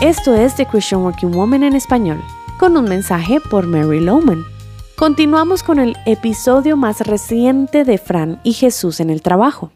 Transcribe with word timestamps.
Esto 0.00 0.32
es 0.32 0.54
The 0.54 0.64
Christian 0.64 1.02
Working 1.02 1.32
Woman 1.32 1.64
en 1.64 1.74
español, 1.74 2.22
con 2.56 2.76
un 2.76 2.84
mensaje 2.84 3.40
por 3.40 3.66
Mary 3.66 3.98
Lowman. 3.98 4.44
Continuamos 4.96 5.64
con 5.64 5.80
el 5.80 5.96
episodio 6.06 6.76
más 6.76 7.00
reciente 7.00 7.82
de 7.82 7.98
Fran 7.98 8.40
y 8.44 8.52
Jesús 8.52 9.00
en 9.00 9.10
el 9.10 9.22
trabajo. 9.22 9.72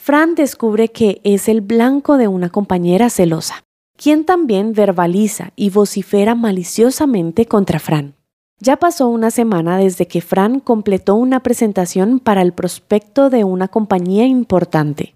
Fran 0.00 0.34
descubre 0.34 0.88
que 0.88 1.20
es 1.22 1.48
el 1.48 1.60
blanco 1.60 2.16
de 2.16 2.26
una 2.26 2.48
compañera 2.48 3.08
celosa, 3.08 3.62
quien 3.96 4.24
también 4.24 4.72
verbaliza 4.72 5.52
y 5.54 5.70
vocifera 5.70 6.34
maliciosamente 6.34 7.46
contra 7.46 7.78
Fran. 7.78 8.16
Ya 8.58 8.78
pasó 8.78 9.06
una 9.06 9.30
semana 9.30 9.76
desde 9.78 10.08
que 10.08 10.22
Fran 10.22 10.58
completó 10.58 11.14
una 11.14 11.38
presentación 11.38 12.18
para 12.18 12.42
el 12.42 12.52
prospecto 12.52 13.30
de 13.30 13.44
una 13.44 13.68
compañía 13.68 14.26
importante. 14.26 15.14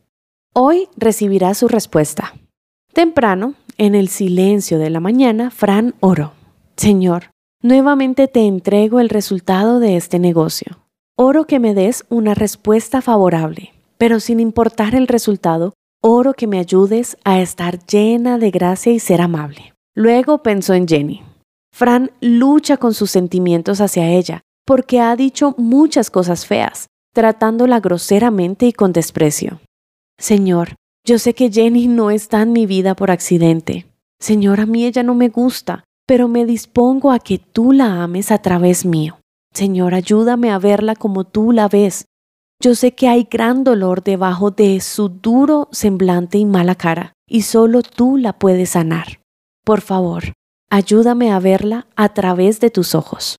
Hoy 0.53 0.89
recibirá 0.97 1.53
su 1.55 1.67
respuesta. 1.67 2.33
Temprano, 2.97 3.53
en 3.77 3.95
el 3.95 4.09
silencio 4.09 4.79
de 4.79 4.89
la 4.89 5.01
mañana, 5.01 5.51
Fran 5.51 5.95
oró. 6.01 6.33
Señor, 6.79 7.25
nuevamente 7.61 8.27
te 8.27 8.47
entrego 8.47 9.01
el 9.01 9.11
resultado 9.11 9.81
de 9.81 9.99
este 9.99 10.19
negocio. 10.19 10.79
Oro 11.15 11.47
que 11.47 11.59
me 11.59 11.75
des 11.75 12.07
una 12.09 12.33
respuesta 12.33 13.03
favorable, 13.03 13.75
pero 13.99 14.19
sin 14.19 14.41
importar 14.41 14.95
el 14.95 15.09
resultado, 15.09 15.75
oro 16.03 16.33
que 16.33 16.47
me 16.47 16.59
ayudes 16.59 17.19
a 17.23 17.43
estar 17.43 17.85
llena 17.85 18.39
de 18.39 18.51
gracia 18.51 18.93
y 18.93 18.99
ser 18.99 19.21
amable. 19.21 19.75
Luego 19.95 20.43
pensó 20.43 20.73
en 20.73 20.89
Jenny. 20.89 21.23
Fran 21.75 22.13
lucha 22.23 22.79
con 22.79 22.95
sus 22.95 23.11
sentimientos 23.11 23.83
hacia 23.83 24.09
ella 24.09 24.41
porque 24.65 25.01
ha 25.01 25.15
dicho 25.17 25.55
muchas 25.59 26.09
cosas 26.11 26.47
feas, 26.47 26.87
tratándola 27.13 27.79
groseramente 27.79 28.65
y 28.65 28.73
con 28.73 28.95
desprecio. 28.95 29.61
Señor, 30.19 30.77
yo 31.07 31.19
sé 31.19 31.35
que 31.35 31.51
Jenny 31.51 31.89
no 31.89 32.11
está 32.11 32.43
en 32.43 32.53
mi 32.53 32.67
vida 32.67 32.95
por 32.95 33.11
accidente. 33.11 33.87
Señor, 34.21 34.61
a 34.61 34.67
mí 34.67 34.85
ella 34.85 35.03
no 35.03 35.15
me 35.15 35.31
gusta, 35.31 35.85
pero 36.07 36.29
me 36.29 36.45
dispongo 36.45 37.11
a 37.11 37.19
que 37.19 37.39
tú 37.39 37.73
la 37.73 38.03
ames 38.03 38.31
a 38.31 38.43
través 38.43 38.85
mío. 38.85 39.19
Señor, 39.55 39.95
ayúdame 39.95 40.51
a 40.51 40.59
verla 40.59 40.95
como 40.95 41.25
tú 41.25 41.53
la 41.53 41.69
ves. 41.69 42.05
Yo 42.61 42.75
sé 42.75 42.93
que 42.93 43.09
hay 43.09 43.27
gran 43.31 43.65
dolor 43.65 44.03
debajo 44.03 44.51
de 44.51 44.81
su 44.81 45.09
duro 45.09 45.69
semblante 45.73 46.37
y 46.37 46.45
mala 46.45 46.75
cara, 46.75 47.15
y 47.27 47.43
solo 47.43 47.81
tú 47.81 48.19
la 48.19 48.35
puedes 48.35 48.71
sanar. 48.71 49.21
Por 49.65 49.81
favor, 49.81 50.35
Ayúdame 50.69 51.31
a 51.31 51.39
verla 51.39 51.87
a 51.95 52.13
través 52.13 52.61
de 52.61 52.71
tus 52.71 52.95
ojos. 52.95 53.37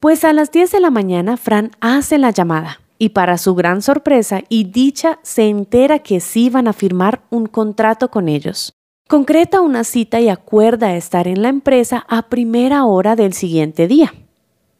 Pues 0.00 0.24
a 0.24 0.32
las 0.32 0.52
10 0.52 0.70
de 0.70 0.80
la 0.80 0.90
mañana 0.90 1.36
Fran 1.36 1.72
hace 1.80 2.16
la 2.16 2.30
llamada 2.30 2.80
y 3.00 3.08
para 3.08 3.38
su 3.38 3.54
gran 3.54 3.80
sorpresa 3.80 4.42
y 4.50 4.64
dicha 4.64 5.20
se 5.22 5.48
entera 5.48 6.00
que 6.00 6.20
sí 6.20 6.50
van 6.50 6.68
a 6.68 6.74
firmar 6.74 7.22
un 7.30 7.46
contrato 7.46 8.10
con 8.10 8.28
ellos. 8.28 8.74
Concreta 9.08 9.62
una 9.62 9.84
cita 9.84 10.20
y 10.20 10.28
acuerda 10.28 10.94
estar 10.94 11.26
en 11.26 11.40
la 11.40 11.48
empresa 11.48 12.04
a 12.08 12.28
primera 12.28 12.84
hora 12.84 13.16
del 13.16 13.32
siguiente 13.32 13.88
día. 13.88 14.12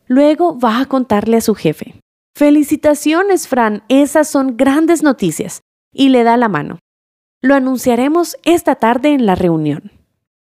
Luego 0.06 0.58
va 0.58 0.80
a 0.80 0.84
contarle 0.84 1.38
a 1.38 1.40
su 1.40 1.54
jefe. 1.54 1.94
Felicitaciones, 2.36 3.48
Fran, 3.48 3.84
esas 3.88 4.28
son 4.28 4.58
grandes 4.58 5.02
noticias. 5.02 5.62
Y 5.92 6.10
le 6.10 6.22
da 6.22 6.36
la 6.36 6.48
mano. 6.48 6.78
Lo 7.40 7.54
anunciaremos 7.54 8.36
esta 8.44 8.74
tarde 8.74 9.14
en 9.14 9.24
la 9.24 9.34
reunión. 9.34 9.92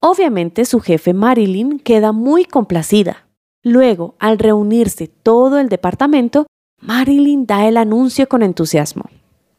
Obviamente 0.02 0.66
su 0.66 0.82
jefe 0.82 1.14
Marilyn 1.14 1.80
queda 1.80 2.12
muy 2.12 2.44
complacida. 2.44 3.30
Luego, 3.64 4.16
al 4.20 4.38
reunirse 4.38 5.08
todo 5.08 5.60
el 5.60 5.70
departamento, 5.70 6.46
Marilyn 6.82 7.46
da 7.46 7.68
el 7.68 7.78
anuncio 7.78 8.28
con 8.30 8.44
entusiasmo. 8.44 9.06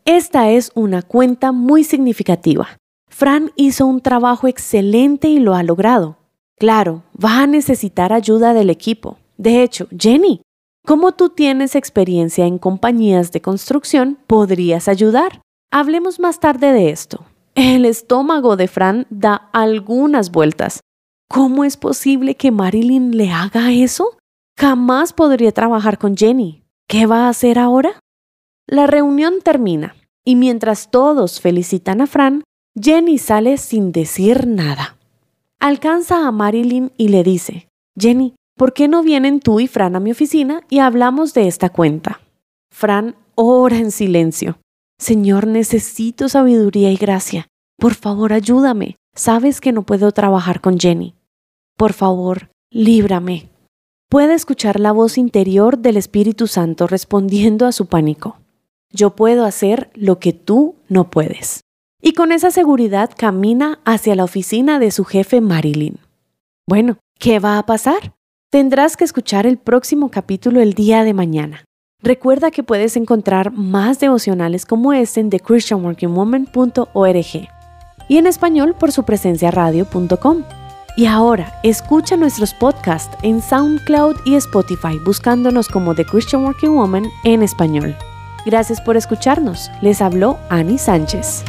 Esta 0.05 0.51
es 0.51 0.73
una 0.75 1.03
cuenta 1.03 1.53
muy 1.53 1.85
significativa. 1.85 2.69
Fran 3.09 3.53
hizo 3.57 3.87
un 3.87 4.01
trabajo 4.01 4.49
excelente 4.49 5.29
y 5.29 5.39
lo 5.39 5.55
ha 5.55 5.63
logrado. 5.63 6.17
Claro, 6.59 7.03
va 7.23 7.43
a 7.43 7.47
necesitar 7.47 8.13
ayuda 8.13 8.55
del 8.55 8.71
equipo. 8.71 9.19
De 9.37 9.63
hecho, 9.63 9.89
Jenny, 9.97 10.43
como 10.87 11.13
tú 11.13 11.29
tienes 11.29 11.77
experiencia 11.77 12.47
en 12.47 12.59
compañías 12.59 13.33
de 13.33 13.41
construcción, 13.41 14.19
podrías 14.27 14.89
ayudar. 14.89 15.43
Hablemos 15.71 16.19
más 16.19 16.41
tarde 16.41 16.73
de 16.73 16.91
esto. 16.91 17.27
El 17.55 17.85
estómago 17.85 18.57
de 18.57 18.69
Fran 18.69 19.07
da 19.11 19.49
algunas 19.53 20.31
vueltas. 20.31 20.81
¿Cómo 21.29 21.65
es 21.65 21.77
posible 21.77 22.35
que 22.35 22.51
Marilyn 22.51 23.17
le 23.17 23.31
haga 23.31 23.73
eso? 23.73 24.17
Jamás 24.59 25.13
podría 25.13 25.53
trabajar 25.53 25.99
con 25.99 26.17
Jenny. 26.17 26.60
¿Qué 26.91 27.07
va 27.07 27.27
a 27.27 27.29
hacer 27.29 27.61
ahora? 27.61 28.01
La 28.67 28.89
reunión 28.89 29.35
termina 29.45 29.95
y 30.25 30.35
mientras 30.35 30.91
todos 30.91 31.41
felicitan 31.41 32.01
a 32.01 32.09
Fran, 32.09 32.43
Jenny 32.75 33.17
sale 33.17 33.59
sin 33.59 33.93
decir 33.93 34.49
nada. 34.49 34.97
Alcanza 35.61 36.27
a 36.27 36.33
Marilyn 36.33 36.91
y 36.97 37.07
le 37.07 37.23
dice, 37.23 37.69
Jenny, 37.97 38.35
¿por 38.57 38.73
qué 38.73 38.89
no 38.89 39.05
vienen 39.05 39.39
tú 39.39 39.61
y 39.61 39.69
Fran 39.69 39.95
a 39.95 40.01
mi 40.01 40.11
oficina 40.11 40.63
y 40.69 40.81
hablamos 40.81 41.33
de 41.33 41.47
esta 41.47 41.69
cuenta? 41.69 42.23
Fran 42.73 43.15
ora 43.37 43.77
en 43.77 43.93
silencio. 43.93 44.59
Señor, 44.99 45.47
necesito 45.47 46.29
sabiduría 46.29 46.91
y 46.91 46.97
gracia. 46.97 47.47
Por 47.79 47.95
favor, 47.95 48.33
ayúdame. 48.33 48.97
Sabes 49.15 49.61
que 49.61 49.71
no 49.71 49.85
puedo 49.85 50.11
trabajar 50.11 50.61
con 50.61 50.77
Jenny. 50.77 51.15
Por 51.77 51.93
favor, 51.93 52.51
líbrame. 52.73 53.49
Puede 54.11 54.35
escuchar 54.35 54.79
la 54.81 54.91
voz 54.91 55.17
interior 55.19 55.79
del 55.79 55.97
Espíritu 55.97 56.49
Santo 56.49 56.89
respondiendo 56.89 57.65
a 57.65 57.71
su 57.71 57.87
pánico. 57.87 58.39
Yo 58.91 59.15
puedo 59.15 59.45
hacer 59.45 59.89
lo 59.95 60.19
que 60.19 60.33
tú 60.33 60.75
no 60.89 61.11
puedes. 61.11 61.61
Y 62.03 62.15
con 62.15 62.33
esa 62.33 62.51
seguridad 62.51 63.11
camina 63.17 63.79
hacia 63.85 64.17
la 64.17 64.25
oficina 64.25 64.81
de 64.81 64.91
su 64.91 65.05
jefe 65.05 65.41
Marilyn. 65.41 66.01
Bueno, 66.67 66.99
¿qué 67.21 67.39
va 67.39 67.57
a 67.57 67.67
pasar? 67.67 68.17
Tendrás 68.51 68.97
que 68.97 69.05
escuchar 69.05 69.47
el 69.47 69.59
próximo 69.59 70.11
capítulo 70.11 70.61
el 70.61 70.75
día 70.75 71.05
de 71.05 71.15
mañana. 71.15 71.65
Recuerda 72.03 72.51
que 72.51 72.65
puedes 72.65 72.97
encontrar 72.97 73.53
más 73.53 74.01
devocionales 74.01 74.67
como 74.67 74.93
este 74.93 75.21
en 75.21 75.31
thechristianworkingwoman.org 75.31 77.49
y 78.09 78.19
en 78.19 78.27
español 78.27 78.75
por 78.77 78.91
su 78.91 79.05
presencia 79.05 79.53
radio.com. 79.53 80.43
Y 80.97 81.07
ahora, 81.07 81.53
escucha 81.63 82.17
nuestros 82.17 82.53
podcasts 82.55 83.17
en 83.23 83.41
SoundCloud 83.41 84.17
y 84.25 84.35
Spotify 84.35 84.99
buscándonos 85.05 85.69
como 85.69 85.95
The 85.95 86.05
Christian 86.05 86.45
Working 86.45 86.75
Woman 86.75 87.07
en 87.25 87.43
español. 87.43 87.97
Gracias 88.45 88.81
por 88.81 88.97
escucharnos. 88.97 89.71
Les 89.81 90.03
habló 90.03 90.39
Annie 90.49 90.79
Sánchez. 90.79 91.45